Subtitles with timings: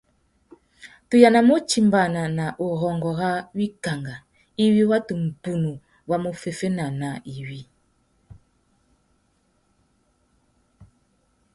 [1.07, 4.15] Tu yānamú utimbāna nà urrôngô râ wikangá
[4.63, 5.71] iwí watu mbunu
[6.09, 7.61] wá mú féffena nà iwí.